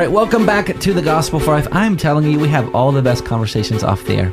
right, 0.00 0.10
welcome 0.10 0.44
back 0.46 0.78
to 0.78 0.92
the 0.92 1.02
Gospel 1.02 1.40
for 1.40 1.52
Life. 1.52 1.68
I'm 1.72 1.96
telling 1.96 2.30
you, 2.30 2.38
we 2.38 2.48
have 2.48 2.74
all 2.74 2.92
the 2.92 3.02
best 3.02 3.24
conversations 3.24 3.82
off 3.82 4.04
the 4.04 4.14
air. 4.16 4.32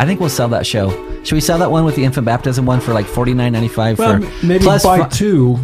I 0.00 0.06
think 0.06 0.20
we'll 0.20 0.28
sell 0.30 0.48
that 0.48 0.66
show. 0.66 0.90
Should 1.24 1.34
we 1.34 1.40
sell 1.40 1.58
that 1.58 1.70
one 1.70 1.84
with 1.84 1.96
the 1.96 2.04
infant 2.04 2.24
baptism 2.24 2.66
one 2.66 2.80
for 2.80 2.92
like 2.92 3.06
forty 3.06 3.34
nine 3.34 3.52
ninety 3.52 3.68
five? 3.68 3.98
Well, 3.98 4.20
for 4.20 4.46
maybe 4.46 4.64
plus 4.64 4.82
buy 4.84 5.00
fi- 5.00 5.08
two. 5.08 5.58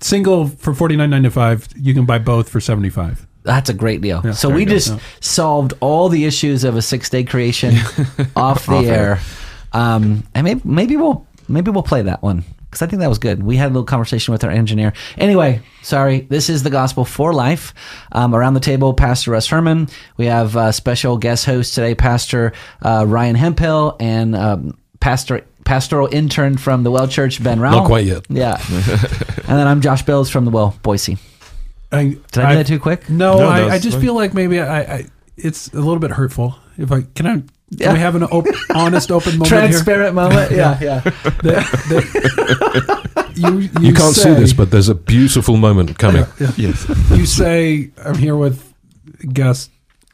Single 0.00 0.46
for 0.48 0.74
forty 0.74 0.94
nine 0.96 1.10
ninety 1.10 1.30
five. 1.30 1.66
You 1.76 1.94
can 1.94 2.04
buy 2.06 2.18
both 2.18 2.48
for 2.48 2.60
seventy 2.60 2.90
five. 2.90 3.26
That's 3.42 3.68
a 3.70 3.74
great 3.74 4.00
deal. 4.00 4.20
Yeah, 4.24 4.32
so 4.32 4.48
we 4.50 4.64
just 4.64 4.88
Yeah. 4.90 4.98
solved 5.20 5.74
all 5.80 6.08
the 6.08 6.24
issues 6.26 6.62
of 6.62 6.76
a 6.76 6.82
six 6.82 7.10
day 7.10 7.24
creation 7.24 7.74
off 8.36 8.66
the 8.66 8.72
Off 8.74 8.84
air. 8.84 8.94
air. 8.94 9.20
Um, 9.72 10.22
and 10.34 10.44
maybe 10.44 10.60
maybe 10.64 10.96
we'll 10.96 11.26
maybe 11.48 11.70
we'll 11.72 11.82
play 11.82 12.02
that 12.02 12.22
one 12.22 12.44
because 12.72 12.80
I 12.80 12.86
think 12.86 13.00
that 13.00 13.08
was 13.10 13.18
good. 13.18 13.42
We 13.42 13.58
had 13.58 13.66
a 13.66 13.74
little 13.74 13.84
conversation 13.84 14.32
with 14.32 14.44
our 14.44 14.50
engineer. 14.50 14.94
Anyway, 15.18 15.60
sorry. 15.82 16.20
This 16.20 16.48
is 16.48 16.62
the 16.62 16.70
gospel 16.70 17.04
for 17.04 17.34
life. 17.34 17.74
Um, 18.12 18.34
around 18.34 18.54
the 18.54 18.60
table, 18.60 18.94
Pastor 18.94 19.32
Russ 19.32 19.46
Herman. 19.46 19.88
We 20.16 20.24
have 20.24 20.56
uh, 20.56 20.72
special 20.72 21.18
guest 21.18 21.44
host 21.44 21.74
today, 21.74 21.94
Pastor 21.94 22.54
uh, 22.80 23.04
Ryan 23.06 23.36
Hemphill, 23.36 23.94
and 24.00 24.34
um, 24.34 24.78
Pastor 25.00 25.44
pastoral 25.66 26.08
intern 26.10 26.56
from 26.56 26.82
the 26.82 26.90
Well 26.90 27.08
Church, 27.08 27.44
Ben 27.44 27.60
Rowell. 27.60 27.80
Not 27.80 27.86
quite 27.86 28.06
yet. 28.06 28.24
Yeah. 28.30 28.56
and 28.70 29.58
then 29.58 29.66
I'm 29.66 29.82
Josh 29.82 30.02
Bills 30.02 30.30
from 30.30 30.46
the 30.46 30.50
Well 30.50 30.74
Boise. 30.82 31.18
I, 31.92 32.16
Did 32.32 32.38
I 32.38 32.52
do 32.52 32.56
that 32.56 32.66
too 32.66 32.80
quick? 32.80 33.10
No, 33.10 33.36
No, 33.36 33.48
I, 33.48 33.74
I 33.74 33.78
just 33.78 34.00
feel 34.00 34.14
like 34.14 34.32
maybe 34.32 34.60
I, 34.60 34.80
I 34.80 35.06
it's 35.36 35.68
a 35.74 35.76
little 35.76 35.98
bit 35.98 36.12
hurtful. 36.12 36.56
If 36.78 36.90
I 36.90 37.02
can 37.14 37.26
I 37.26 37.42
can 37.78 37.92
we 37.94 37.98
have 38.00 38.14
an 38.14 38.24
op- 38.24 38.46
honest 38.74 39.10
open 39.10 39.32
moment 39.38 39.48
here? 39.50 39.60
Transparent 39.68 40.14
moment. 40.14 40.50
Yeah, 40.50 40.78
yeah. 40.80 41.00
That- 41.00 41.66
that- 41.88 43.32
you, 43.36 43.58
you, 43.58 43.70
You 43.80 43.94
can't 43.94 44.14
see 44.14 44.34
this, 44.34 44.52
but 44.52 44.70
there's 44.70 44.88
a 44.88 44.94
beautiful 44.94 45.56
moment 45.56 45.98
coming. 45.98 46.24
Yes. 46.56 46.86
you 47.10 47.26
say 47.26 47.90
I'm 48.04 48.16
here 48.16 48.36
with 48.36 48.72
guest 49.32 49.70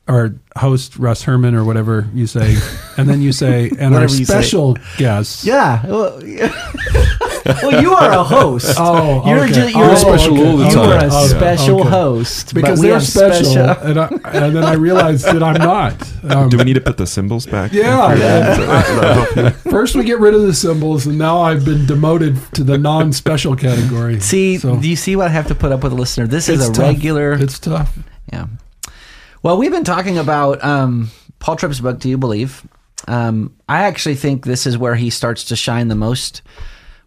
or 0.07 0.35
host 0.57 0.97
Russ 0.99 1.23
Herman 1.23 1.55
or 1.55 1.65
whatever 1.65 2.07
you 2.15 2.27
say, 2.27 2.57
and 2.97 3.09
then 3.09 3.21
you 3.23 3.33
say 3.33 3.69
and 3.71 3.95
our 3.95 4.01
Whatever 4.03 4.15
you 4.17 4.25
say. 4.25 4.33
special 4.33 4.77
guest. 4.97 5.45
Yeah. 5.45 5.85
Well, 5.87 6.25
yeah. 6.25 6.53
well, 7.63 7.83
you 7.83 7.93
are 7.95 8.13
a 8.13 8.23
host. 8.25 8.77
Oh, 8.79 9.27
you're 9.27 9.45
okay. 9.45 9.53
just 9.53 9.77
Oh, 9.77 9.79
you're 9.87 9.97
special 9.97 10.35
okay. 10.35 10.47
all 10.51 10.57
the 10.57 10.69
You 10.71 10.81
are 10.81 10.93
a 10.99 11.05
Okay. 11.07 11.27
special 11.29 11.81
Okay. 11.81 11.89
host 11.91 12.55
because 12.55 12.79
we 12.81 12.87
they're 12.87 12.95
have 12.95 13.07
special, 13.07 13.59
and, 13.59 13.99
I, 13.99 14.07
and 14.33 14.55
then 14.57 14.65
I 14.65 14.75
realized 14.75 15.25
that 15.25 15.43
I'm 15.43 15.55
not. 15.55 15.95
Um, 16.25 16.49
Do 16.49 16.59
we 16.59 16.65
need 16.65 16.75
to 16.75 16.81
put 16.81 16.97
the 16.97 17.07
symbols 17.07 17.47
back? 17.47 17.73
Yeah, 17.73 18.15
Yeah. 18.15 19.31
yeah. 19.37 19.51
First, 19.71 19.95
we 19.97 20.05
get 20.05 20.19
rid 20.21 20.35
of 20.35 20.43
the 20.43 20.55
symbols, 20.55 21.07
and 21.07 21.17
now 21.19 21.41
I've 21.41 21.65
been 21.65 21.87
demoted 21.87 22.39
to 22.55 22.65
the 22.65 22.77
non-special 22.79 23.57
category. 23.57 24.21
See, 24.21 24.59
So, 24.59 24.77
do 24.77 24.89
you 24.89 24.97
see 24.97 25.17
what 25.17 25.27
I 25.29 25.31
have 25.31 25.47
to 25.49 25.55
put 25.55 25.73
up 25.73 25.83
with 25.83 25.93
a 25.93 25.97
listener? 25.97 26.27
This 26.27 26.49
is 26.49 26.61
it's 26.61 26.71
a 26.71 26.73
tough. 26.73 26.89
regular. 26.95 27.33
It's 27.33 27.59
tough. 27.59 27.97
Yeah. 28.33 28.47
Well, 29.43 29.57
we've 29.57 29.71
been 29.73 29.85
talking 29.85 30.19
about 30.19 30.63
um, 30.65 31.11
Paul 31.39 31.57
Tripp's 31.57 31.81
book, 31.81 31.99
Do 32.01 32.09
You 32.09 32.19
Believe? 32.19 32.67
Um, 33.07 33.55
I 33.69 33.85
actually 33.85 34.17
think 34.17 34.45
this 34.45 34.67
is 34.67 34.77
where 34.77 34.95
he 34.97 35.09
starts 35.11 35.45
to 35.45 35.57
shine 35.57 35.89
the 35.89 35.95
most. 35.95 36.43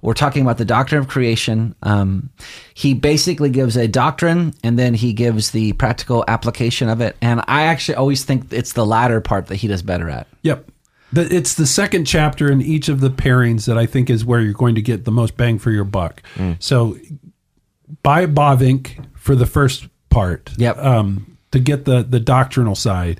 We're 0.01 0.13
talking 0.13 0.41
about 0.41 0.57
the 0.57 0.65
doctrine 0.65 0.99
of 0.99 1.07
creation. 1.07 1.75
Um, 1.83 2.31
he 2.73 2.93
basically 2.93 3.49
gives 3.49 3.77
a 3.77 3.87
doctrine 3.87 4.53
and 4.63 4.77
then 4.77 4.93
he 4.93 5.13
gives 5.13 5.51
the 5.51 5.73
practical 5.73 6.23
application 6.27 6.89
of 6.89 7.01
it. 7.01 7.15
And 7.21 7.41
I 7.47 7.63
actually 7.63 7.95
always 7.95 8.23
think 8.23 8.51
it's 8.51 8.73
the 8.73 8.85
latter 8.85 9.21
part 9.21 9.47
that 9.47 9.57
he 9.57 9.67
does 9.67 9.81
better 9.81 10.09
at. 10.09 10.27
Yep. 10.41 10.69
The, 11.13 11.35
it's 11.35 11.55
the 11.55 11.67
second 11.67 12.05
chapter 12.05 12.51
in 12.51 12.61
each 12.61 12.89
of 12.89 13.01
the 13.01 13.09
pairings 13.09 13.65
that 13.65 13.77
I 13.77 13.85
think 13.85 14.09
is 14.09 14.25
where 14.25 14.39
you're 14.39 14.53
going 14.53 14.75
to 14.75 14.81
get 14.81 15.05
the 15.05 15.11
most 15.11 15.37
bang 15.37 15.59
for 15.59 15.69
your 15.69 15.83
buck. 15.83 16.23
So, 16.59 16.97
buy 18.01 18.25
Bavinck 18.25 19.05
for 19.15 19.35
the 19.35 19.45
first 19.45 19.87
part. 20.09 20.51
Yep. 20.57 20.77
Um, 20.77 21.37
to 21.51 21.59
get 21.59 21.85
the 21.85 22.01
the 22.01 22.19
doctrinal 22.19 22.75
side. 22.75 23.19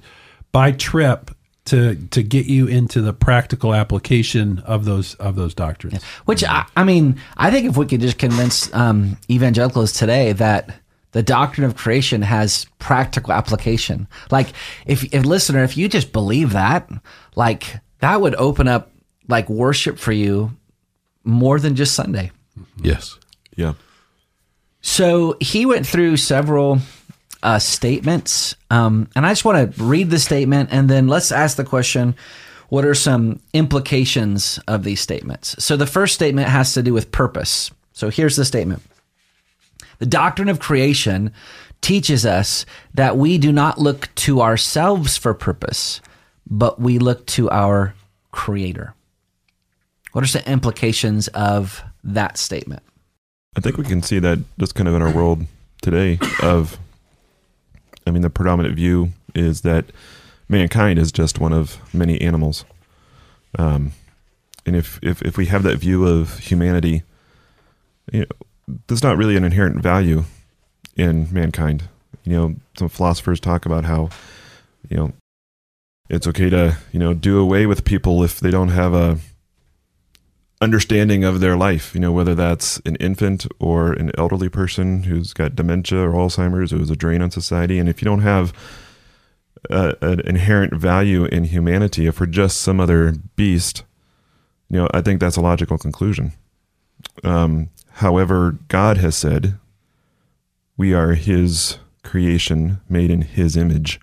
Buy 0.52 0.72
Trip 0.72 1.32
to 1.72 1.96
to 1.96 2.22
get 2.22 2.48
you 2.48 2.68
into 2.68 3.00
the 3.00 3.14
practical 3.14 3.74
application 3.74 4.60
of 4.60 4.84
those 4.84 5.16
of 5.16 5.36
those 5.36 5.54
doctrines. 5.54 6.04
Which 6.26 6.44
I, 6.44 6.66
I 6.76 6.84
mean, 6.84 7.20
I 7.38 7.50
think 7.50 7.70
if 7.70 7.78
we 7.78 7.86
could 7.86 8.02
just 8.02 8.18
convince 8.18 8.72
um, 8.74 9.18
evangelicals 9.30 9.94
today 9.94 10.34
that 10.34 10.76
the 11.14 11.24
doctrine 11.24 11.66
of 11.66 11.78
creation 11.78 12.24
has 12.24 12.66
practical 12.78 13.32
application, 13.32 14.10
like 14.32 14.48
if, 14.86 15.14
if 15.14 15.26
listener, 15.26 15.64
if 15.64 15.78
you 15.78 15.88
just 15.88 16.12
believe 16.12 16.52
that, 16.52 16.90
like 17.36 17.78
that 18.00 18.20
would 18.20 18.36
open 18.36 18.68
up 18.68 18.92
like 19.30 19.50
worship 19.50 19.98
for 19.98 20.12
you 20.12 20.52
more 21.24 21.58
than 21.58 21.78
just 21.78 21.96
Sunday. 21.96 22.32
Yes. 22.82 23.18
Yeah. 23.56 23.74
So 24.82 25.38
he 25.40 25.66
went 25.66 25.88
through 25.88 26.18
several 26.18 26.80
uh, 27.44 27.60
statements, 27.60 28.56
um, 28.70 29.10
and 29.16 29.26
I 29.26 29.30
just 29.30 29.46
want 29.46 29.76
to 29.76 29.84
read 29.84 30.10
the 30.10 30.20
statement, 30.20 30.70
and 30.72 30.90
then 30.90 31.08
let's 31.08 31.32
ask 31.32 31.58
the 31.58 31.64
question: 31.64 32.16
What 32.70 32.86
are 32.86 32.96
some 32.96 33.40
implications 33.54 34.60
of 34.68 34.84
these 34.84 35.02
statements? 35.02 35.56
So 35.64 35.76
the 35.78 35.88
first 35.88 36.14
statement 36.14 36.50
has 36.50 36.74
to 36.74 36.84
do 36.84 36.94
with 36.94 37.12
purpose. 37.12 37.72
So 37.94 38.10
here's 38.10 38.36
the 38.36 38.46
statement: 38.46 38.84
The 40.00 40.06
doctrine 40.06 40.50
of 40.50 40.60
creation 40.60 41.34
teaches 41.82 42.26
us 42.26 42.66
that 42.94 43.18
we 43.18 43.38
do 43.38 43.52
not 43.52 43.80
look 43.80 44.10
to 44.16 44.42
ourselves 44.42 45.18
for 45.18 45.34
purpose, 45.34 46.00
but 46.48 46.80
we 46.80 47.00
look 47.00 47.26
to 47.28 47.50
our 47.50 47.96
Creator. 48.32 48.94
What 50.14 50.24
are 50.24 50.28
some 50.28 50.44
implications 50.46 51.28
of 51.30 51.84
that 52.04 52.38
statement? 52.38 52.84
I 53.56 53.60
think 53.60 53.78
we 53.78 53.84
can 53.84 54.02
see 54.02 54.20
that 54.20 54.40
just 54.58 54.76
kind 54.76 54.88
of 54.88 54.96
in 54.96 55.02
our 55.02 55.12
world 55.12 55.46
today 55.82 56.20
of 56.42 56.78
I 58.06 58.12
mean 58.12 58.22
the 58.22 58.30
predominant 58.30 58.76
view 58.76 59.12
is 59.36 59.62
that 59.62 59.86
mankind 60.50 61.00
is 61.00 61.12
just 61.12 61.40
one 61.40 61.54
of 61.54 61.78
many 61.94 62.20
animals. 62.22 62.66
Um 63.58 63.94
and 64.66 64.76
if 64.76 65.00
if 65.02 65.22
if 65.22 65.38
we 65.38 65.48
have 65.48 65.64
that 65.64 65.78
view 65.78 66.06
of 66.06 66.40
humanity 66.40 67.04
you 68.12 68.22
know 68.22 68.26
there's 68.88 69.04
not 69.04 69.18
really 69.18 69.36
an 69.36 69.44
inherent 69.44 69.82
value 69.82 70.24
in 70.96 71.28
mankind. 71.32 71.84
You 72.24 72.34
know, 72.34 72.56
some 72.78 72.90
philosophers 72.90 73.40
talk 73.40 73.66
about 73.66 73.86
how 73.86 74.10
you 74.90 74.98
know 74.98 75.14
it's 76.10 76.28
okay 76.28 76.50
to, 76.50 76.78
you 76.92 77.00
know, 77.00 77.14
do 77.14 77.40
away 77.40 77.66
with 77.66 77.86
people 77.86 78.24
if 78.24 78.40
they 78.40 78.52
don't 78.52 78.70
have 78.70 78.94
a 78.94 79.18
understanding 80.62 81.24
of 81.24 81.40
their 81.40 81.58
life, 81.58 81.94
you 81.96 82.00
know, 82.00 82.12
whether 82.12 82.36
that's 82.36 82.78
an 82.86 82.96
infant 82.98 83.48
or 83.60 83.94
an 83.94 84.12
elderly 84.18 84.48
person 84.48 85.04
who's 85.04 85.34
got 85.34 85.56
dementia 85.56 86.00
or 86.00 86.14
Alzheimer's, 86.14 86.72
who's 86.72 86.92
a 86.92 86.96
drain 86.96 87.22
on 87.22 87.32
society. 87.32 87.80
And 87.80 87.90
if 87.90 88.02
you 88.02 88.06
don't 88.06 88.22
have 88.22 88.54
uh, 89.70 89.94
an 90.02 90.20
inherent 90.22 90.74
value 90.74 91.26
in 91.26 91.46
humanity, 91.46 92.06
if 92.06 92.20
we're 92.20 92.28
just 92.28 92.62
some 92.62 92.80
other 92.80 93.16
beast, 93.36 93.84
you 94.70 94.78
know, 94.78 94.88
I 94.94 95.02
think 95.02 95.20
that's 95.20 95.36
a 95.36 95.42
logical 95.42 95.78
conclusion. 95.78 96.34
Um, 97.24 97.70
however, 97.94 98.58
God 98.68 98.98
has 98.98 99.18
said 99.18 99.58
we 100.78 100.94
are 100.94 101.14
His 101.14 101.80
creation 102.04 102.82
made 102.88 103.10
in 103.10 103.24
His 103.24 103.58
image. 103.58 104.00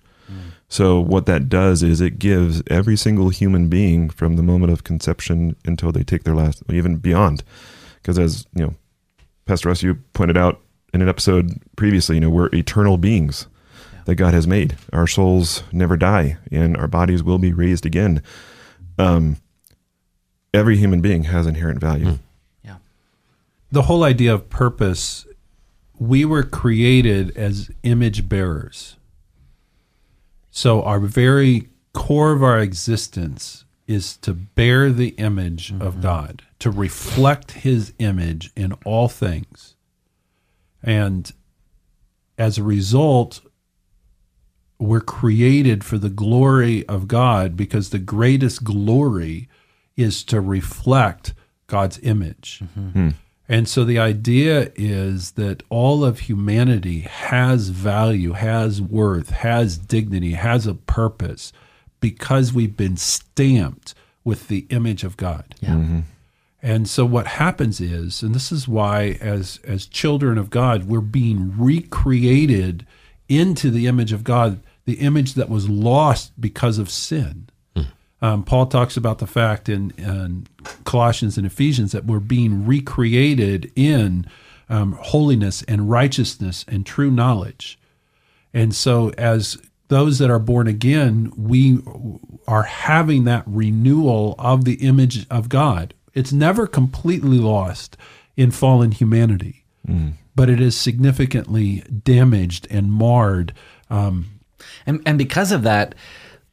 So 0.69 0.99
what 0.99 1.25
that 1.25 1.49
does 1.49 1.81
is 1.81 1.99
it 1.99 2.19
gives 2.19 2.61
every 2.67 2.95
single 2.95 3.29
human 3.29 3.69
being 3.69 4.09
from 4.09 4.35
the 4.35 4.43
moment 4.43 4.71
of 4.71 4.83
conception 4.83 5.55
until 5.65 5.91
they 5.91 6.03
take 6.03 6.23
their 6.23 6.35
last, 6.35 6.61
even 6.69 6.97
beyond, 6.97 7.43
because 7.95 8.19
as 8.19 8.45
you 8.55 8.65
know, 8.65 8.75
Pastor 9.45 9.69
Russ, 9.69 9.81
you 9.81 9.95
pointed 10.13 10.37
out 10.37 10.61
in 10.93 11.01
an 11.01 11.09
episode 11.09 11.59
previously, 11.75 12.15
you 12.15 12.21
know, 12.21 12.29
we're 12.29 12.53
eternal 12.53 12.97
beings 12.97 13.47
that 14.05 14.15
God 14.15 14.35
has 14.35 14.45
made. 14.47 14.77
Our 14.93 15.07
souls 15.07 15.63
never 15.71 15.97
die, 15.97 16.37
and 16.51 16.77
our 16.77 16.87
bodies 16.87 17.23
will 17.23 17.39
be 17.39 17.51
raised 17.51 17.85
again. 17.85 18.21
Um, 18.99 19.37
every 20.53 20.77
human 20.77 21.01
being 21.01 21.23
has 21.23 21.47
inherent 21.47 21.79
value. 21.79 22.19
Yeah. 22.63 22.75
the 23.71 23.83
whole 23.83 24.03
idea 24.03 24.33
of 24.33 24.49
purpose 24.49 25.25
we 25.97 26.25
were 26.25 26.43
created 26.43 27.35
as 27.35 27.71
image 27.83 28.29
bearers 28.29 28.95
so 30.59 30.83
our 30.83 30.99
very 30.99 31.69
core 31.93 32.33
of 32.33 32.43
our 32.43 32.59
existence 32.59 33.63
is 33.87 34.17
to 34.17 34.33
bear 34.33 34.91
the 34.91 35.11
image 35.11 35.71
of 35.71 35.93
mm-hmm. 35.93 36.01
god 36.01 36.43
to 36.59 36.69
reflect 36.69 37.51
his 37.51 37.93
image 37.97 38.51
in 38.57 38.73
all 38.83 39.07
things. 39.07 39.75
And 40.83 41.31
as 42.37 42.57
a 42.57 42.63
result 42.63 43.39
we're 44.79 44.99
created 44.99 45.85
for 45.85 45.97
the 45.97 46.09
glory 46.09 46.85
of 46.89 47.07
god 47.07 47.55
because 47.55 47.89
the 47.89 47.99
greatest 47.99 48.65
glory 48.65 49.47
is 49.95 50.25
to 50.25 50.41
reflect 50.41 51.33
god's 51.67 51.99
image 51.99 52.61
mm-hmm. 52.63 52.89
hmm. 52.89 53.09
And 53.49 53.67
so 53.67 53.83
the 53.83 53.97
idea 53.97 54.71
is 54.75 55.31
that 55.31 55.63
all 55.69 56.05
of 56.05 56.19
humanity 56.19 56.99
has 56.99 57.69
value, 57.69 58.33
has 58.33 58.79
worth, 58.79 59.31
has 59.31 59.79
dignity, 59.79 60.33
has 60.33 60.67
a 60.67 60.75
purpose 60.75 61.51
because 61.99 62.53
we've 62.53 62.77
been 62.77 62.95
stamped 62.95 63.95
with 64.23 64.49
the 64.49 64.67
image 64.69 65.03
of 65.03 65.17
God. 65.17 65.55
Yeah. 65.61 65.69
Mm-hmm. 65.71 65.99
And 66.61 66.87
so 66.87 67.05
what 67.05 67.25
happens 67.25 67.81
is, 67.81 68.21
and 68.21 68.35
this 68.35 68.51
is 68.51 68.67
why 68.67 69.17
as 69.19 69.59
as 69.63 69.87
children 69.87 70.37
of 70.37 70.51
God, 70.51 70.83
we're 70.83 71.01
being 71.01 71.57
recreated 71.57 72.85
into 73.27 73.71
the 73.71 73.87
image 73.87 74.13
of 74.13 74.23
God, 74.23 74.59
the 74.85 74.99
image 74.99 75.33
that 75.33 75.49
was 75.49 75.67
lost 75.67 76.39
because 76.39 76.77
of 76.77 76.89
sin. 76.91 77.48
Um, 78.21 78.43
Paul 78.43 78.65
talks 78.65 78.97
about 78.97 79.19
the 79.19 79.27
fact 79.27 79.69
in, 79.69 79.91
in 79.97 80.47
Colossians 80.83 81.37
and 81.37 81.47
Ephesians 81.47 81.91
that 81.93 82.05
we're 82.05 82.19
being 82.19 82.65
recreated 82.65 83.71
in 83.75 84.25
um, 84.69 84.97
holiness 84.99 85.63
and 85.67 85.89
righteousness 85.89 86.65
and 86.67 86.85
true 86.85 87.09
knowledge. 87.11 87.79
And 88.53 88.75
so, 88.75 89.09
as 89.17 89.57
those 89.87 90.19
that 90.19 90.29
are 90.29 90.39
born 90.39 90.67
again, 90.67 91.31
we 91.37 91.79
are 92.47 92.63
having 92.63 93.23
that 93.23 93.43
renewal 93.45 94.35
of 94.37 94.65
the 94.65 94.75
image 94.75 95.25
of 95.29 95.49
God. 95.49 95.93
It's 96.13 96.33
never 96.33 96.67
completely 96.67 97.39
lost 97.39 97.95
in 98.35 98.51
fallen 98.51 98.91
humanity, 98.91 99.65
but 100.35 100.49
it 100.49 100.59
is 100.59 100.75
significantly 100.75 101.83
damaged 102.03 102.67
and 102.69 102.91
marred. 102.91 103.53
Um, 103.89 104.25
And, 104.85 105.01
and 105.05 105.17
because 105.17 105.51
of 105.51 105.63
that, 105.63 105.95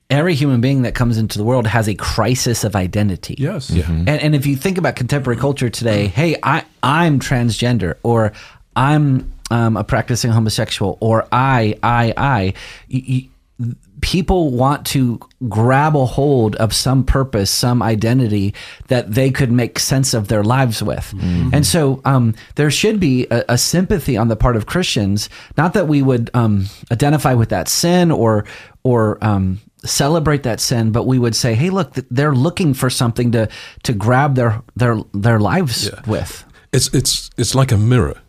every 0.08 0.35
human 0.35 0.61
being 0.61 0.82
that 0.82 0.94
comes 0.94 1.19
into 1.19 1.38
the 1.38 1.44
world 1.44 1.67
has 1.67 1.88
a 1.88 1.94
crisis 1.94 2.64
of 2.64 2.76
identity. 2.76 3.35
yes. 3.70 3.88
And, 3.88 4.08
and 4.08 4.35
if 4.35 4.47
you 4.47 4.56
think 4.56 4.79
about 4.79 4.97
contemporary 4.97 5.38
culture 5.38 5.69
today, 5.69 6.06
hey, 6.06 6.37
I, 6.43 6.64
I'm 6.82 7.19
transgender, 7.19 7.97
or 8.03 8.32
I'm 8.75 9.32
um, 9.50 9.76
a 9.76 9.85
practicing 9.85 10.31
homosexual, 10.31 10.97
or 11.00 11.26
I, 11.32 11.79
I, 11.82 12.14
I, 12.17 12.55
you, 12.88 13.29
you, 13.58 13.75
people 14.00 14.50
want 14.50 14.87
to 14.87 15.19
grab 15.49 15.97
a 15.97 16.05
hold 16.05 16.55
of 16.56 16.75
some 16.75 17.03
purpose, 17.03 17.50
some 17.50 17.82
identity 17.82 18.55
that 18.88 19.12
they 19.12 19.31
could 19.31 19.50
make 19.50 19.79
sense 19.79 20.14
of 20.14 20.29
their 20.29 20.44
lives 20.44 20.82
with. 20.82 21.12
And 21.55 21.67
so 21.67 22.03
um, 22.05 22.35
there 22.56 22.70
should 22.70 23.00
be 23.00 23.26
a, 23.31 23.44
a 23.49 23.58
sympathy 23.58 24.17
on 24.17 24.29
the 24.29 24.37
part 24.37 24.56
of 24.56 24.67
Christians, 24.67 25.31
not 25.56 25.73
that 25.73 25.88
we 25.88 26.03
would 26.03 26.31
um, 26.35 26.67
identify 26.93 27.35
with 27.35 27.49
that 27.49 27.69
sin 27.69 28.11
or, 28.11 28.44
or, 28.82 29.19
um, 29.25 29.61
celebrate 29.87 30.43
that 30.43 30.61
sin 30.61 30.93
but 30.93 31.06
we 31.06 31.19
would 31.19 31.35
say 31.35 31.55
hey 31.55 31.71
look 31.71 31.93
they're 32.11 32.35
looking 32.35 32.75
for 32.75 32.91
something 32.91 33.33
to 33.33 33.49
to 33.83 33.93
grab 33.93 34.35
their 34.35 34.62
their 34.75 34.97
their 35.15 35.38
lives 35.38 35.91
with 36.06 36.47
It's 36.73 36.93
it's 36.93 37.31
it's 37.38 37.55
like 37.55 37.73
a 37.73 37.79
mirror. 37.79 38.21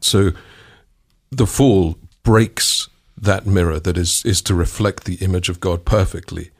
So 0.00 0.32
the 1.30 1.46
fall 1.46 1.96
breaks 2.22 2.88
that 3.16 3.44
mirror 3.44 3.80
that 3.80 3.96
is 3.96 4.22
is 4.24 4.42
to 4.42 4.54
reflect 4.54 5.04
the 5.04 5.16
image 5.16 5.48
of 5.48 5.58
God 5.58 5.84
perfectly. 5.84 6.50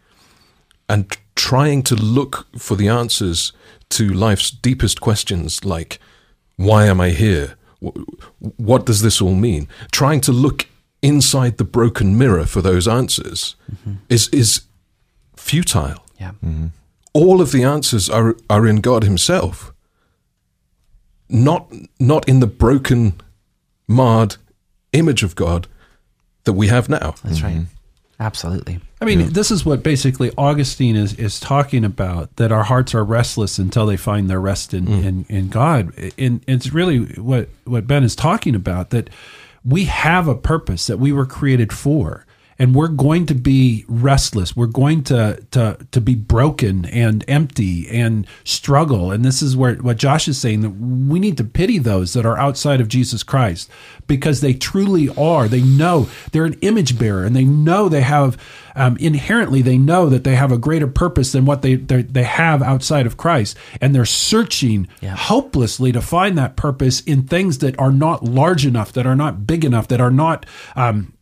And 0.88 1.16
trying 1.36 1.84
to 1.84 1.94
look 1.94 2.46
for 2.58 2.76
the 2.76 2.88
answers 2.88 3.52
to 3.90 4.08
life's 4.08 4.50
deepest 4.50 5.00
questions 5.00 5.64
like 5.64 5.98
why 6.56 6.86
am 6.86 7.00
I 7.00 7.10
here? 7.10 7.54
What 8.58 8.86
does 8.86 9.02
this 9.02 9.20
all 9.20 9.34
mean? 9.34 9.68
Trying 9.90 10.20
to 10.22 10.32
look 10.32 10.66
inside 11.02 11.58
the 11.58 11.64
broken 11.64 12.16
mirror 12.16 12.46
for 12.46 12.62
those 12.62 12.86
answers 12.86 13.56
mm-hmm. 13.70 13.94
is 14.08 14.28
is 14.28 14.62
futile. 15.36 16.04
Yeah. 16.18 16.32
Mm-hmm. 16.44 16.66
All 17.12 17.40
of 17.40 17.52
the 17.52 17.64
answers 17.64 18.08
are 18.08 18.36
are 18.48 18.66
in 18.66 18.80
God 18.80 19.04
Himself, 19.04 19.72
not 21.28 21.72
not 21.98 22.28
in 22.28 22.40
the 22.40 22.46
broken, 22.46 23.20
marred 23.88 24.36
image 24.92 25.22
of 25.22 25.34
God 25.34 25.66
that 26.44 26.52
we 26.54 26.68
have 26.68 26.88
now. 26.88 27.14
that's 27.22 27.42
right. 27.42 27.54
Mm-hmm. 27.54 27.64
Absolutely. 28.20 28.78
I 29.00 29.04
mean, 29.04 29.32
this 29.32 29.50
is 29.50 29.66
what 29.66 29.82
basically 29.82 30.30
Augustine 30.38 30.94
is, 30.94 31.14
is 31.14 31.40
talking 31.40 31.84
about 31.84 32.36
that 32.36 32.52
our 32.52 32.62
hearts 32.62 32.94
are 32.94 33.02
restless 33.02 33.58
until 33.58 33.84
they 33.84 33.96
find 33.96 34.30
their 34.30 34.40
rest 34.40 34.72
in, 34.72 34.86
mm. 34.86 35.04
in, 35.04 35.26
in 35.28 35.48
God. 35.48 35.92
And 36.16 36.40
it's 36.46 36.72
really 36.72 37.00
what, 37.20 37.48
what 37.64 37.88
Ben 37.88 38.04
is 38.04 38.14
talking 38.14 38.54
about 38.54 38.90
that 38.90 39.10
we 39.64 39.84
have 39.84 40.28
a 40.28 40.34
purpose 40.34 40.86
that 40.86 40.98
we 40.98 41.12
were 41.12 41.26
created 41.26 41.72
for. 41.72 42.26
And 42.58 42.74
we're 42.74 42.88
going 42.88 43.26
to 43.26 43.34
be 43.34 43.84
restless. 43.88 44.54
We're 44.54 44.66
going 44.66 45.02
to, 45.04 45.42
to 45.52 45.78
to 45.90 46.00
be 46.00 46.14
broken 46.14 46.84
and 46.86 47.24
empty 47.26 47.88
and 47.88 48.26
struggle. 48.44 49.10
And 49.10 49.24
this 49.24 49.42
is 49.42 49.56
where 49.56 49.74
what 49.76 49.96
Josh 49.96 50.28
is 50.28 50.38
saying 50.38 50.60
that 50.60 50.70
we 50.70 51.18
need 51.18 51.36
to 51.38 51.44
pity 51.44 51.78
those 51.78 52.12
that 52.12 52.26
are 52.26 52.38
outside 52.38 52.80
of 52.80 52.88
Jesus 52.88 53.22
Christ 53.22 53.70
because 54.06 54.40
they 54.40 54.52
truly 54.54 55.08
are. 55.16 55.48
They 55.48 55.62
know 55.62 56.08
they're 56.30 56.44
an 56.44 56.58
image 56.60 56.98
bearer, 56.98 57.24
and 57.24 57.34
they 57.34 57.44
know 57.44 57.88
they 57.88 58.02
have 58.02 58.36
um, 58.76 58.96
inherently 58.98 59.62
they 59.62 59.78
know 59.78 60.08
that 60.08 60.24
they 60.24 60.34
have 60.36 60.52
a 60.52 60.58
greater 60.58 60.86
purpose 60.86 61.32
than 61.32 61.44
what 61.44 61.62
they 61.62 61.74
they 61.76 62.22
have 62.24 62.62
outside 62.62 63.06
of 63.06 63.16
Christ, 63.16 63.56
and 63.80 63.94
they're 63.94 64.04
searching 64.04 64.88
Yeah. 65.00 65.16
hopelessly 65.16 65.90
to 65.92 66.00
find 66.00 66.36
that 66.38 66.56
purpose 66.56 67.00
in 67.00 67.22
things 67.24 67.58
that 67.58 67.78
are 67.78 67.92
not 67.92 68.24
large 68.24 68.64
enough, 68.66 68.92
that 68.92 69.06
are 69.06 69.16
not 69.16 69.46
big 69.46 69.64
enough, 69.64 69.88
that 69.88 70.00
are 70.00 70.10
not. 70.10 70.46
Um, 70.76 71.14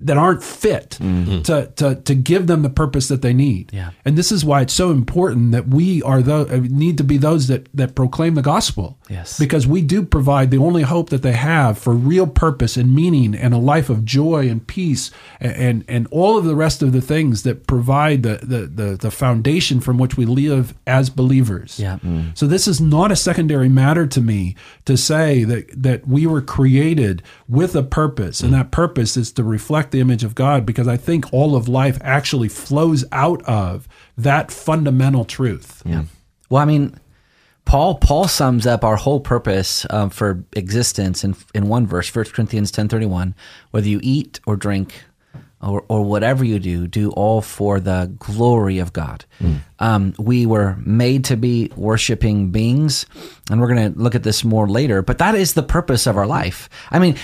that 0.00 0.16
aren't 0.16 0.42
fit 0.42 0.98
mm-hmm. 1.00 1.42
to, 1.42 1.66
to 1.76 1.94
to 1.96 2.14
give 2.14 2.46
them 2.46 2.62
the 2.62 2.70
purpose 2.70 3.08
that 3.08 3.22
they 3.22 3.32
need. 3.32 3.72
Yeah. 3.72 3.90
And 4.04 4.16
this 4.16 4.32
is 4.32 4.44
why 4.44 4.62
it's 4.62 4.72
so 4.72 4.90
important 4.90 5.52
that 5.52 5.68
we 5.68 6.02
are 6.02 6.22
the 6.22 6.46
uh, 6.52 6.60
need 6.68 6.98
to 6.98 7.04
be 7.04 7.18
those 7.18 7.48
that 7.48 7.68
that 7.74 7.94
proclaim 7.94 8.34
the 8.34 8.42
gospel. 8.42 8.98
Yes. 9.08 9.38
Because 9.38 9.66
we 9.66 9.82
do 9.82 10.02
provide 10.02 10.50
the 10.50 10.58
only 10.58 10.82
hope 10.82 11.10
that 11.10 11.22
they 11.22 11.32
have 11.32 11.78
for 11.78 11.92
real 11.92 12.26
purpose 12.26 12.76
and 12.76 12.94
meaning 12.94 13.34
and 13.34 13.52
a 13.52 13.58
life 13.58 13.90
of 13.90 14.04
joy 14.04 14.48
and 14.48 14.66
peace 14.66 15.10
and 15.38 15.50
and, 15.60 15.84
and 15.88 16.08
all 16.10 16.38
of 16.38 16.44
the 16.44 16.56
rest 16.56 16.82
of 16.82 16.92
the 16.92 17.00
things 17.00 17.42
that 17.42 17.66
provide 17.66 18.22
the, 18.22 18.40
the 18.42 18.66
the 18.66 18.96
the 18.96 19.10
foundation 19.10 19.80
from 19.80 19.98
which 19.98 20.16
we 20.16 20.24
live 20.24 20.74
as 20.86 21.10
believers. 21.10 21.78
Yeah. 21.78 21.98
Mm. 22.02 22.36
So 22.36 22.46
this 22.46 22.66
is 22.66 22.80
not 22.80 23.12
a 23.12 23.16
secondary 23.16 23.68
matter 23.68 24.06
to 24.06 24.20
me 24.20 24.56
to 24.86 24.96
say 24.96 25.44
that 25.44 25.82
that 25.82 26.06
we 26.06 26.26
were 26.26 26.42
created 26.42 27.22
with 27.48 27.74
a 27.76 27.82
purpose, 27.82 28.40
and 28.40 28.52
mm. 28.52 28.56
that 28.56 28.70
purpose 28.70 29.16
is 29.16 29.32
to 29.32 29.44
reflect 29.44 29.89
the 29.90 30.00
image 30.00 30.24
of 30.24 30.34
God. 30.34 30.64
Because 30.64 30.88
I 30.88 30.96
think 30.96 31.32
all 31.32 31.56
of 31.56 31.68
life 31.68 31.98
actually 32.02 32.48
flows 32.48 33.04
out 33.12 33.42
of 33.42 33.88
that 34.16 34.50
fundamental 34.50 35.24
truth. 35.24 35.82
Yeah. 35.84 36.04
Well, 36.48 36.62
I 36.62 36.64
mean, 36.64 36.98
Paul 37.64 37.96
Paul 37.96 38.26
sums 38.26 38.66
up 38.66 38.84
our 38.84 38.96
whole 38.96 39.20
purpose 39.20 39.86
um, 39.90 40.10
for 40.10 40.44
existence 40.54 41.22
in 41.22 41.36
in 41.54 41.68
one 41.68 41.86
verse, 41.86 42.14
1 42.14 42.24
Corinthians 42.26 42.70
ten 42.70 42.88
thirty 42.88 43.06
one. 43.06 43.34
Whether 43.70 43.88
you 43.88 44.00
eat 44.02 44.40
or 44.46 44.56
drink, 44.56 45.04
or 45.62 45.84
or 45.88 46.02
whatever 46.02 46.44
you 46.44 46.58
do, 46.58 46.88
do 46.88 47.10
all 47.12 47.42
for 47.42 47.78
the 47.78 48.12
glory 48.18 48.78
of 48.78 48.92
God. 48.92 49.24
Um, 49.78 50.14
we 50.18 50.46
were 50.46 50.76
made 50.84 51.24
to 51.26 51.36
be 51.36 51.70
worshiping 51.76 52.50
beings, 52.50 53.06
and 53.50 53.60
we're 53.60 53.68
going 53.68 53.92
to 53.92 53.98
look 53.98 54.14
at 54.14 54.22
this 54.22 54.42
more 54.42 54.68
later. 54.68 55.02
But 55.02 55.18
that 55.18 55.34
is 55.34 55.54
the 55.54 55.62
purpose 55.62 56.06
of 56.06 56.16
our 56.16 56.26
life. 56.26 56.68
I 56.90 56.98
mean. 56.98 57.16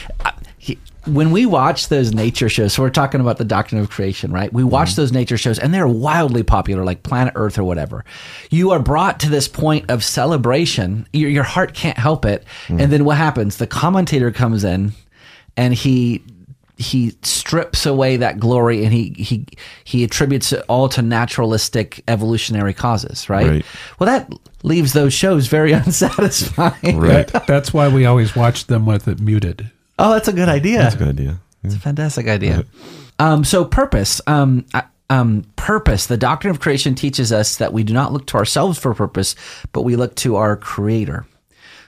I- 0.66 0.72
he- 0.72 0.78
when 1.06 1.30
we 1.30 1.46
watch 1.46 1.88
those 1.88 2.12
nature 2.12 2.48
shows, 2.48 2.72
so 2.72 2.82
we're 2.82 2.90
talking 2.90 3.20
about 3.20 3.38
the 3.38 3.44
doctrine 3.44 3.80
of 3.80 3.90
creation, 3.90 4.32
right? 4.32 4.52
We 4.52 4.64
watch 4.64 4.90
mm-hmm. 4.90 5.02
those 5.02 5.12
nature 5.12 5.38
shows 5.38 5.58
and 5.58 5.72
they're 5.72 5.86
wildly 5.86 6.42
popular, 6.42 6.84
like 6.84 7.02
Planet 7.02 7.32
Earth 7.36 7.58
or 7.58 7.64
whatever. 7.64 8.04
You 8.50 8.72
are 8.72 8.80
brought 8.80 9.20
to 9.20 9.30
this 9.30 9.46
point 9.46 9.88
of 9.88 10.02
celebration. 10.02 11.06
Your, 11.12 11.30
your 11.30 11.44
heart 11.44 11.74
can't 11.74 11.96
help 11.98 12.24
it. 12.24 12.44
Mm. 12.66 12.82
And 12.82 12.92
then 12.92 13.04
what 13.04 13.16
happens? 13.16 13.58
The 13.58 13.66
commentator 13.66 14.32
comes 14.32 14.64
in 14.64 14.92
and 15.56 15.74
he 15.74 16.22
he 16.78 17.14
strips 17.22 17.86
away 17.86 18.18
that 18.18 18.38
glory 18.38 18.84
and 18.84 18.92
he 18.92 19.14
he 19.16 19.46
he 19.84 20.04
attributes 20.04 20.52
it 20.52 20.62
all 20.68 20.88
to 20.90 21.00
naturalistic 21.00 22.02
evolutionary 22.06 22.74
causes, 22.74 23.30
right? 23.30 23.46
Right. 23.46 23.66
Well, 23.98 24.06
that 24.06 24.30
leaves 24.62 24.92
those 24.92 25.14
shows 25.14 25.46
very 25.46 25.72
unsatisfying. 25.72 26.98
Right. 26.98 27.28
That's 27.46 27.72
why 27.72 27.88
we 27.88 28.04
always 28.04 28.36
watch 28.36 28.66
them 28.66 28.84
with 28.84 29.08
it 29.08 29.20
muted. 29.20 29.70
Oh, 29.98 30.12
that's 30.12 30.28
a 30.28 30.32
good 30.32 30.48
idea. 30.48 30.78
That's 30.78 30.94
a 30.94 30.98
good 30.98 31.08
idea. 31.08 31.40
It's 31.62 31.74
a 31.74 31.80
fantastic 31.80 32.28
idea. 32.28 32.64
Um, 33.18 33.44
so 33.44 33.64
purpose, 33.64 34.20
um, 34.26 34.66
uh, 34.74 34.82
um, 35.10 35.44
purpose. 35.56 36.06
The 36.06 36.16
doctrine 36.16 36.50
of 36.50 36.60
creation 36.60 36.94
teaches 36.94 37.32
us 37.32 37.56
that 37.56 37.72
we 37.72 37.82
do 37.82 37.92
not 37.92 38.12
look 38.12 38.26
to 38.28 38.36
ourselves 38.36 38.78
for 38.78 38.94
purpose, 38.94 39.34
but 39.72 39.82
we 39.82 39.96
look 39.96 40.14
to 40.16 40.36
our 40.36 40.56
Creator. 40.56 41.26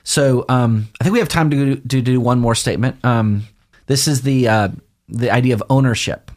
So 0.03 0.45
um, 0.49 0.87
I 0.99 1.03
think 1.03 1.13
we 1.13 1.19
have 1.19 1.29
time 1.29 1.49
to, 1.51 1.75
to 1.75 2.01
do 2.01 2.19
one 2.19 2.39
more 2.39 2.55
statement. 2.55 3.03
Um, 3.05 3.43
this 3.85 4.07
is 4.07 4.21
the 4.21 4.47
uh, 4.47 4.69
the 5.07 5.31
idea 5.31 5.53
of 5.53 5.63
ownership. 5.69 6.31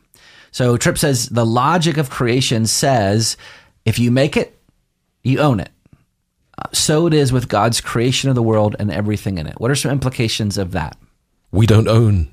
So 0.51 0.77
Tripp 0.77 0.99
says 0.99 1.29
the 1.29 1.47
logic 1.47 1.97
of 1.97 2.11
creation 2.11 2.67
says 2.67 3.37
if 3.85 3.99
you 3.99 4.11
make 4.11 4.37
it, 4.37 4.59
you 5.23 5.39
own 5.39 5.61
it. 5.61 5.71
Uh, 6.59 6.69
so 6.73 7.07
it 7.07 7.15
is 7.15 7.33
with 7.33 7.49
God's 7.49 7.81
creation 7.81 8.29
of 8.29 8.35
the 8.35 8.43
world 8.43 8.77
and 8.79 8.91
everything 8.91 9.39
in 9.39 9.47
it. 9.47 9.59
What 9.61 9.71
are 9.71 9.75
some 9.77 9.91
implications 9.91 10.59
of 10.59 10.73
that? 10.73 10.97
We 11.53 11.67
don't 11.67 11.89
own 11.89 12.29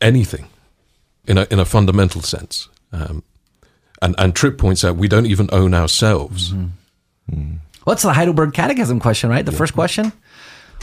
anything 0.00 0.48
in 1.26 1.38
a 1.38 1.46
in 1.50 1.58
a 1.58 1.64
fundamental 1.64 2.22
sense. 2.22 2.68
Um, 2.92 3.22
and 4.02 4.14
and 4.18 4.34
Tripp 4.34 4.58
points 4.58 4.84
out 4.84 4.96
we 4.96 5.08
don't 5.08 5.26
even 5.26 5.48
own 5.52 5.74
ourselves. 5.74 6.52
What's 7.84 8.02
the 8.02 8.12
Heidelberg 8.12 8.52
Catechism 8.52 9.00
question, 9.00 9.30
right? 9.30 9.44
The 9.46 9.52
first 9.52 9.74
question. 9.74 10.12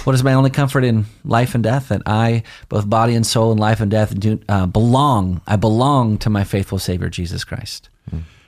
What 0.04 0.14
is 0.14 0.24
my 0.24 0.34
only 0.34 0.50
comfort 0.50 0.84
in 0.84 1.06
life 1.24 1.56
and 1.56 1.64
death? 1.64 1.90
That 1.90 2.02
I, 2.06 2.44
both 2.70 2.90
body 2.90 3.16
and 3.16 3.26
soul, 3.26 3.52
in 3.52 3.58
life 3.58 3.80
and 3.80 3.90
death, 3.90 4.18
do 4.20 4.40
uh, 4.50 4.66
belong. 4.66 5.42
I 5.48 5.56
belong 5.56 6.18
to 6.20 6.30
my 6.30 6.44
faithful 6.44 6.80
Savior 6.80 7.10
Jesus 7.10 7.44
Christ. 7.44 7.90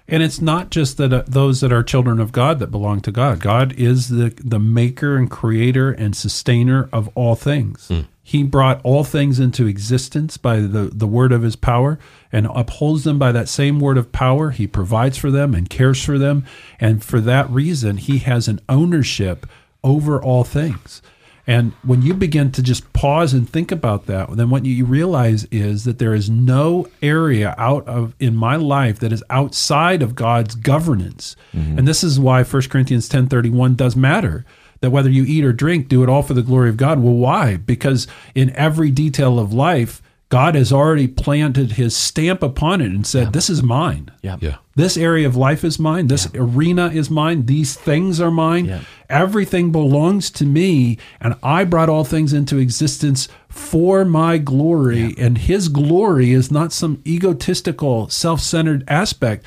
And 0.10 0.24
it's 0.24 0.40
not 0.40 0.70
just 0.70 0.98
that 0.98 1.12
uh, 1.12 1.24
those 1.28 1.60
that 1.60 1.74
are 1.74 1.84
children 1.84 2.22
of 2.22 2.32
God 2.32 2.60
that 2.60 2.68
belong 2.68 3.02
to 3.02 3.12
God. 3.12 3.42
God 3.42 3.74
is 3.74 4.08
the 4.08 4.34
the 4.44 4.60
maker 4.60 5.18
and 5.18 5.30
creator 5.30 5.92
and 5.92 6.16
sustainer 6.16 6.88
of 6.94 7.10
all 7.14 7.36
things. 7.36 7.92
He 8.28 8.44
brought 8.44 8.82
all 8.84 9.06
things 9.06 9.40
into 9.40 9.68
existence 9.68 10.36
by 10.36 10.60
the, 10.60 10.92
the 10.94 11.08
word 11.08 11.32
of 11.32 11.44
his 11.44 11.56
power 11.56 11.98
and 12.30 12.46
upholds 12.54 13.06
them 13.06 13.18
by 13.18 13.32
that 13.32 13.48
same 13.48 13.80
word 13.80 13.98
of 13.98 14.12
power. 14.12 14.50
He 14.50 14.68
provides 14.68 15.18
for 15.18 15.32
them 15.32 15.56
and 15.56 15.70
cares 15.70 16.04
for 16.04 16.18
them. 16.18 16.46
And 16.78 17.02
for 17.02 17.22
that 17.22 17.50
reason, 17.50 17.96
he 17.96 18.18
has 18.18 18.50
an 18.50 18.60
ownership 18.68 19.46
over 19.82 20.22
all 20.22 20.44
things. 20.44 21.02
And 21.48 21.72
when 21.84 22.02
you 22.02 22.14
begin 22.14 22.52
to 22.52 22.62
just 22.62 22.92
pause 22.92 23.34
and 23.34 23.50
think 23.50 23.72
about 23.72 24.08
that, 24.08 24.36
then 24.36 24.50
what 24.50 24.66
you 24.66 24.84
realize 24.84 25.46
is 25.46 25.86
that 25.86 25.98
there 25.98 26.14
is 26.14 26.30
no 26.30 26.90
area 27.02 27.56
out 27.58 27.88
of 27.88 28.14
in 28.20 28.36
my 28.36 28.58
life 28.58 29.00
that 29.00 29.14
is 29.14 29.24
outside 29.30 30.02
of 30.02 30.16
God's 30.16 30.56
governance. 30.56 31.38
Mm-hmm. 31.56 31.80
And 31.80 31.88
this 31.88 32.04
is 32.04 32.20
why 32.20 32.44
1 32.44 32.64
Corinthians 32.64 33.08
10:31 33.08 33.78
does 33.78 33.96
matter. 33.96 34.44
That 34.82 34.92
whether 34.92 35.10
you 35.10 35.24
eat 35.26 35.44
or 35.44 35.54
drink, 35.54 35.88
do 35.88 36.04
it 36.04 36.10
all 36.10 36.22
for 36.24 36.34
the 36.34 36.42
glory 36.42 36.70
of 36.70 36.78
God. 36.78 37.00
Well, 37.00 37.14
why? 37.14 37.58
Because 37.58 38.08
in 38.36 38.52
every 38.52 38.92
detail 38.92 39.40
of 39.40 39.54
life, 39.54 40.02
God 40.30 40.56
has 40.56 40.74
already 40.74 41.08
planted 41.08 41.74
his 41.74 41.96
stamp 41.96 42.44
upon 42.44 42.82
it 42.82 42.88
and 42.92 43.08
said, 43.08 43.32
This 43.32 43.50
is 43.50 43.64
mine. 43.64 44.12
Yeah. 44.22 44.38
Yeah. 44.42 44.58
This 44.76 44.98
area 44.98 45.26
of 45.26 45.38
life 45.38 45.64
is 45.64 45.80
mine. 45.80 46.08
This 46.08 46.28
arena 46.36 46.90
is 46.90 47.10
mine. 47.10 47.46
These 47.46 47.76
things 47.76 48.20
are 48.20 48.30
mine. 48.30 48.66
Yeah. 48.66 48.82
Everything 49.10 49.72
belongs 49.72 50.30
to 50.32 50.46
me. 50.46 50.98
And 51.22 51.36
I 51.42 51.64
brought 51.64 51.88
all 51.88 52.04
things 52.04 52.34
into 52.34 52.58
existence 52.58 53.30
for 53.48 54.04
my 54.04 54.38
glory. 54.38 55.16
And 55.18 55.38
his 55.38 55.70
glory 55.70 56.34
is 56.34 56.52
not 56.52 56.74
some 56.74 57.02
egotistical, 57.08 58.10
self 58.10 58.42
centered 58.42 58.84
aspect. 58.90 59.46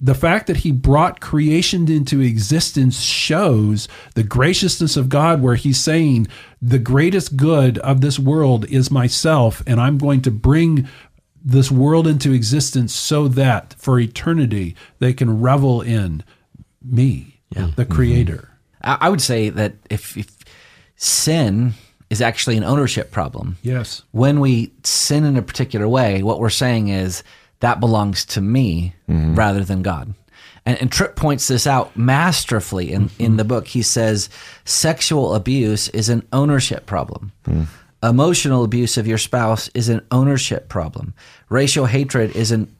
The 0.00 0.14
fact 0.14 0.46
that 0.46 0.58
he 0.58 0.70
brought 0.70 1.20
creation 1.20 1.90
into 1.90 2.20
existence 2.20 3.00
shows 3.00 3.88
the 4.14 4.22
graciousness 4.22 4.96
of 4.96 5.08
God, 5.08 5.42
where 5.42 5.56
he's 5.56 5.80
saying, 5.80 6.28
The 6.62 6.78
greatest 6.78 7.36
good 7.36 7.78
of 7.78 8.00
this 8.00 8.18
world 8.18 8.64
is 8.66 8.90
myself, 8.92 9.62
and 9.66 9.80
I'm 9.80 9.98
going 9.98 10.22
to 10.22 10.30
bring 10.30 10.88
this 11.44 11.70
world 11.70 12.06
into 12.06 12.32
existence 12.32 12.92
so 12.92 13.26
that 13.28 13.74
for 13.78 13.98
eternity 13.98 14.76
they 14.98 15.12
can 15.12 15.40
revel 15.40 15.80
in 15.80 16.22
me, 16.82 17.40
the 17.50 17.60
mm-hmm. 17.60 17.92
creator. 17.92 18.50
I, 18.82 18.98
I 19.02 19.08
would 19.08 19.22
say 19.22 19.48
that 19.50 19.74
if, 19.90 20.16
if 20.16 20.36
sin 20.96 21.74
is 22.10 22.20
actually 22.20 22.56
an 22.56 22.64
ownership 22.64 23.10
problem, 23.10 23.56
Yes. 23.62 24.02
when 24.12 24.40
we 24.40 24.72
sin 24.84 25.24
in 25.24 25.36
a 25.36 25.42
particular 25.42 25.88
way, 25.88 26.22
what 26.22 26.40
we're 26.40 26.50
saying 26.50 26.88
is 26.88 27.22
that 27.60 27.80
belongs 27.80 28.24
to 28.26 28.40
me 28.40 28.94
mm-hmm. 29.08 29.34
rather 29.34 29.64
than 29.64 29.82
God. 29.82 30.14
And, 30.64 30.80
and 30.80 30.92
Tripp 30.92 31.16
points 31.16 31.48
this 31.48 31.66
out 31.66 31.96
masterfully 31.96 32.92
in, 32.92 33.10
in 33.18 33.36
the 33.36 33.44
book. 33.44 33.68
He 33.68 33.82
says 33.82 34.28
sexual 34.64 35.34
abuse 35.34 35.88
is 35.88 36.08
an 36.08 36.26
ownership 36.32 36.86
problem. 36.86 37.32
Hmm. 37.44 37.64
Emotional 38.02 38.62
abuse 38.62 38.96
of 38.96 39.06
your 39.06 39.18
spouse 39.18 39.68
is 39.74 39.88
an 39.88 40.06
ownership 40.10 40.68
problem. 40.68 41.14
Racial 41.48 41.86
hatred 41.86 42.36
is 42.36 42.52
an 42.52 42.72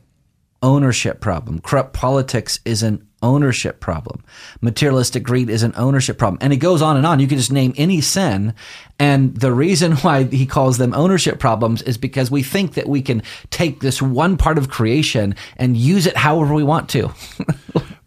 ownership 0.63 1.21
problem. 1.21 1.61
Corrupt 1.61 1.93
politics 1.93 2.61
is 2.65 2.83
an 2.83 3.07
ownership 3.23 3.81
problem. 3.81 4.23
Materialistic 4.61 5.23
greed 5.23 5.51
is 5.51 5.63
an 5.63 5.73
ownership 5.77 6.19
problem. 6.19 6.39
And 6.41 6.53
it 6.53 6.59
goes 6.59 6.83
on 6.83 6.97
and 6.97 7.05
on. 7.05 7.21
You 7.21 7.27
can 7.27 7.39
just 7.39 7.53
name 7.53 7.75
any 7.77 8.01
sin. 8.01 8.55
And 8.99 9.37
the 9.37 9.53
reason 9.53 9.93
why 9.97 10.25
he 10.25 10.47
calls 10.47 10.79
them 10.79 10.95
ownership 10.95 11.39
problems 11.39 11.83
is 11.83 11.99
because 11.99 12.31
we 12.31 12.43
think 12.43 12.75
that 12.75 12.89
we 12.89 13.03
can 13.03 13.23
take 13.51 13.81
this 13.81 14.01
one 14.01 14.37
part 14.37 14.59
of 14.59 14.69
creation 14.71 15.35
and 15.57 15.77
use 15.77 16.07
it 16.07 16.17
however 16.17 16.55
we 16.55 16.65
want 16.65 16.89
to. 16.91 17.13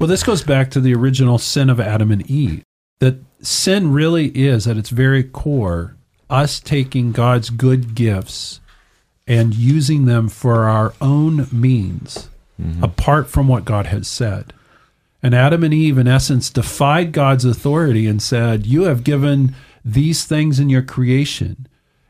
Well, 0.02 0.08
this 0.08 0.24
goes 0.24 0.42
back 0.42 0.72
to 0.72 0.80
the 0.80 0.96
original 0.96 1.38
sin 1.38 1.70
of 1.70 1.80
Adam 1.80 2.10
and 2.10 2.26
Eve. 2.28 2.64
That 3.02 3.20
sin 3.40 3.94
really 3.94 4.30
is, 4.30 4.66
at 4.66 4.76
its 4.76 4.90
very 4.90 5.24
core, 5.24 5.96
us 6.28 6.60
taking 6.60 7.12
God's 7.12 7.52
good 7.52 7.94
gifts 7.94 8.62
and 9.28 9.54
using 9.54 10.06
them 10.06 10.28
for 10.28 10.64
our 10.64 10.96
own 11.02 11.46
means, 11.52 12.30
apart 12.82 13.30
from 13.30 13.48
what 13.48 13.66
God 13.66 13.88
has 13.88 14.08
said. 14.08 14.54
And 15.24 15.36
Adam 15.36 15.64
and 15.64 15.74
Eve, 15.74 15.98
in 15.98 16.08
essence, 16.08 16.50
defied 16.50 17.12
God's 17.12 17.46
authority 17.46 18.08
and 18.08 18.22
said, 18.22 18.66
You 18.66 18.84
have 18.84 19.04
given 19.04 19.56
these 19.86 20.26
things 20.26 20.60
in 20.60 20.70
your 20.70 20.82
creation, 20.82 21.68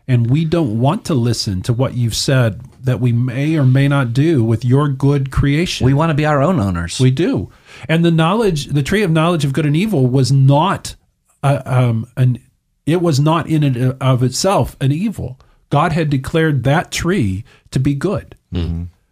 and 0.08 0.30
we 0.30 0.46
don't 0.46 0.80
want 0.80 1.06
to 1.06 1.14
listen 1.14 1.62
to 1.64 1.74
what 1.74 1.94
you've 1.96 2.16
said 2.16 2.62
that 2.84 3.00
we 3.00 3.12
may 3.12 3.58
or 3.58 3.66
may 3.66 3.88
not 3.88 4.14
do 4.14 4.44
with 4.44 4.66
your 4.66 4.88
good 4.88 5.32
creation. 5.32 5.86
we 5.86 5.94
want 5.94 6.10
to 6.10 6.16
be 6.16 6.26
our 6.26 6.42
own 6.42 6.60
owners. 6.60 7.00
We 7.00 7.12
do. 7.12 7.52
And 7.88 8.04
the 8.04 8.12
knowledge, 8.12 8.68
the 8.68 8.84
tree 8.84 9.04
of 9.04 9.12
knowledge 9.12 9.46
of 9.46 9.54
good 9.54 9.66
and 9.66 9.76
evil 9.76 10.08
was 10.08 10.32
not 10.32 10.96
uh, 11.44 11.62
um, 11.66 12.08
an, 12.18 12.40
it 12.86 13.02
was 13.02 13.20
not 13.20 13.48
in 13.48 13.64
and 13.64 13.96
of 14.02 14.24
itself 14.24 14.76
an 14.82 14.92
evil. 14.92 15.40
God 15.70 15.92
had 15.92 16.10
declared 16.10 16.64
that 16.64 16.92
tree 16.92 17.44
to 17.72 17.80
be 17.80 17.94
good. 17.94 18.36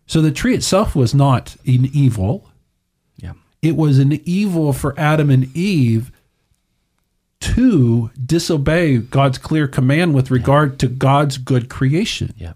So 0.09 0.21
the 0.21 0.31
tree 0.31 0.55
itself 0.55 0.95
was 0.95 1.13
not 1.13 1.55
an 1.67 1.87
evil. 1.93 2.49
yeah. 3.17 3.33
It 3.61 3.75
was 3.75 3.99
an 3.99 4.19
evil 4.25 4.73
for 4.73 4.99
Adam 4.99 5.29
and 5.29 5.55
Eve 5.55 6.11
to 7.41 8.09
disobey 8.25 8.97
God's 8.97 9.37
clear 9.37 9.67
command 9.67 10.15
with 10.15 10.31
regard 10.31 10.79
to 10.79 10.87
God's 10.87 11.37
good 11.37 11.69
creation. 11.69 12.33
Yeah. 12.37 12.53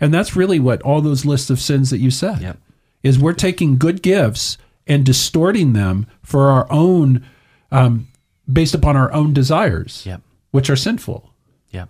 And 0.00 0.14
that's 0.14 0.36
really 0.36 0.60
what 0.60 0.80
all 0.82 1.00
those 1.00 1.24
lists 1.24 1.50
of 1.50 1.60
sins 1.60 1.90
that 1.90 1.98
you 1.98 2.10
said 2.12 2.40
Yep. 2.40 2.58
is 3.02 3.18
we're 3.18 3.32
taking 3.32 3.78
good 3.78 4.00
gifts 4.00 4.56
and 4.86 5.04
distorting 5.04 5.72
them 5.72 6.06
for 6.22 6.50
our 6.50 6.70
own, 6.70 7.24
um, 7.72 8.06
based 8.50 8.74
upon 8.74 8.96
our 8.96 9.12
own 9.12 9.32
desires, 9.32 10.04
Yep. 10.06 10.22
which 10.52 10.70
are 10.70 10.76
sinful. 10.76 11.30
Yeah. 11.72 11.86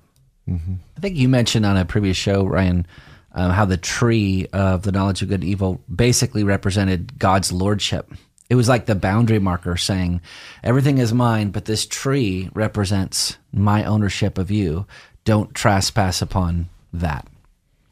I 0.48 1.00
think 1.00 1.16
you 1.16 1.28
mentioned 1.28 1.64
on 1.66 1.76
a 1.76 1.84
previous 1.84 2.16
show, 2.16 2.44
Ryan, 2.44 2.86
uh, 3.34 3.52
how 3.52 3.64
the 3.64 3.76
tree 3.76 4.46
of 4.52 4.82
the 4.82 4.92
knowledge 4.92 5.22
of 5.22 5.28
good 5.28 5.40
and 5.40 5.48
evil 5.48 5.80
basically 5.94 6.44
represented 6.44 7.18
God's 7.18 7.52
lordship. 7.52 8.12
It 8.50 8.54
was 8.54 8.68
like 8.68 8.86
the 8.86 8.94
boundary 8.94 9.38
marker 9.38 9.76
saying, 9.76 10.20
everything 10.62 10.98
is 10.98 11.14
mine, 11.14 11.50
but 11.50 11.64
this 11.64 11.86
tree 11.86 12.50
represents 12.52 13.38
my 13.52 13.84
ownership 13.84 14.36
of 14.36 14.50
you. 14.50 14.86
Don't 15.24 15.54
trespass 15.54 16.20
upon 16.20 16.68
that. 16.92 17.26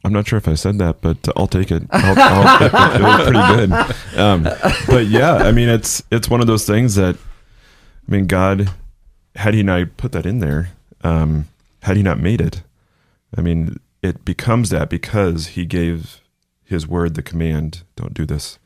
I'm 0.03 0.13
not 0.13 0.27
sure 0.27 0.37
if 0.37 0.47
I 0.47 0.55
said 0.55 0.77
that, 0.79 1.01
but 1.01 1.17
I'll 1.35 1.47
take 1.47 1.71
it. 1.71 1.83
I'll, 1.91 2.19
I'll, 2.19 2.65
it, 2.65 3.01
was 3.01 3.27
pretty 3.27 3.55
good. 3.55 3.95
Um, 4.19 4.43
but 4.87 5.07
yeah, 5.07 5.35
I 5.35 5.51
mean, 5.53 5.69
it's 5.69 6.03
it's 6.11 6.29
one 6.29 6.41
of 6.41 6.47
those 6.47 6.65
things 6.65 6.95
that, 6.95 7.15
I 7.15 8.11
mean, 8.11 8.27
God, 8.27 8.69
had 9.35 9.53
He 9.53 9.63
not 9.63 9.95
put 9.95 10.11
that 10.11 10.25
in 10.25 10.39
there, 10.39 10.71
um, 11.01 11.47
had 11.83 11.95
He 11.95 12.03
not 12.03 12.19
made 12.19 12.41
it, 12.41 12.61
I 13.37 13.41
mean, 13.41 13.79
it 14.01 14.25
becomes 14.25 14.69
that 14.69 14.89
because 14.89 15.47
He 15.47 15.65
gave 15.65 16.21
His 16.63 16.87
word 16.87 17.15
the 17.15 17.21
command, 17.21 17.83
don't 17.95 18.13
do 18.13 18.25
this, 18.25 18.57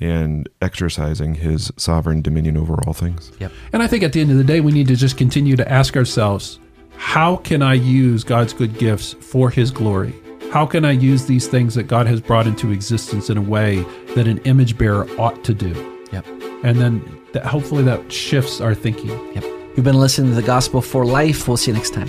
and 0.00 0.48
exercising 0.62 1.34
His 1.34 1.72
sovereign 1.76 2.22
dominion 2.22 2.56
over 2.56 2.74
all 2.86 2.92
things. 2.92 3.32
Yep. 3.40 3.52
And 3.72 3.82
I 3.82 3.88
think 3.88 4.04
at 4.04 4.12
the 4.12 4.20
end 4.20 4.30
of 4.30 4.36
the 4.36 4.44
day, 4.44 4.60
we 4.60 4.72
need 4.72 4.88
to 4.88 4.96
just 4.96 5.16
continue 5.16 5.56
to 5.56 5.68
ask 5.70 5.96
ourselves, 5.96 6.60
how 6.96 7.36
can 7.36 7.62
I 7.62 7.74
use 7.74 8.24
God's 8.24 8.52
good 8.52 8.78
gifts 8.78 9.14
for 9.14 9.50
His 9.50 9.70
glory? 9.70 10.14
How 10.52 10.66
can 10.66 10.84
I 10.84 10.92
use 10.92 11.26
these 11.26 11.46
things 11.46 11.74
that 11.74 11.84
God 11.84 12.06
has 12.06 12.20
brought 12.20 12.46
into 12.46 12.70
existence 12.72 13.28
in 13.28 13.36
a 13.36 13.42
way 13.42 13.84
that 14.14 14.26
an 14.26 14.38
image 14.38 14.78
bearer 14.78 15.08
ought 15.20 15.44
to 15.44 15.52
do? 15.52 15.74
Yep. 16.12 16.26
And 16.64 16.80
then 16.80 17.20
that, 17.32 17.44
hopefully 17.44 17.82
that 17.82 18.10
shifts 18.10 18.60
our 18.60 18.74
thinking. 18.74 19.10
Yep. 19.34 19.44
You've 19.76 19.84
been 19.84 19.98
listening 20.00 20.30
to 20.30 20.36
the 20.36 20.46
Gospel 20.46 20.80
for 20.80 21.04
Life. 21.04 21.46
We'll 21.46 21.56
see 21.56 21.70
you 21.70 21.76
next 21.76 21.92
time. 21.92 22.08